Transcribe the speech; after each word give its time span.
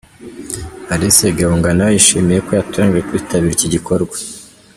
Alice 0.93 1.25
Gahunga 1.39 1.69
nawe 1.73 1.91
yishimiye 1.93 2.39
ko 2.45 2.51
yatoranijwe 2.57 3.05
kwitabira 3.07 3.53
iki 3.55 3.67
gikorwa. 3.73 4.15